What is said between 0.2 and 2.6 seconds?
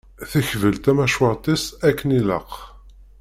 Tekbel tamacwart-is akken ilaq.